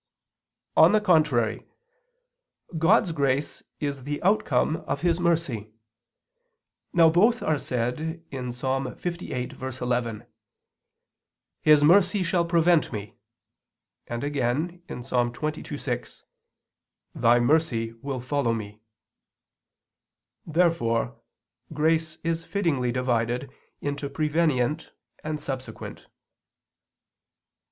On 0.75 0.93
the 0.93 0.99
contrary, 0.99 1.63
God's 2.75 3.11
grace 3.11 3.61
is 3.79 4.03
the 4.03 4.19
outcome 4.23 4.77
of 4.87 5.01
His 5.01 5.19
mercy. 5.19 5.69
Now 6.91 7.11
both 7.11 7.43
are 7.43 7.59
said 7.59 7.99
in 8.31 8.49
Ps. 8.49 8.63
58:11: 8.63 10.25
"His 11.61 11.83
mercy 11.83 12.23
shall 12.23 12.45
prevent 12.45 12.91
me," 12.91 13.13
and 14.07 14.23
again, 14.23 14.79
Ps. 14.87 15.11
22:6: 15.11 16.23
"Thy 17.13 17.39
mercy 17.39 17.93
will 18.01 18.19
follow 18.19 18.55
me." 18.55 18.81
Therefore 20.47 21.15
grace 21.73 22.17
is 22.23 22.43
fittingly 22.43 22.91
divided 22.91 23.51
into 23.81 24.09
prevenient 24.09 24.93
and 25.23 25.39
subsequent. 25.39 26.07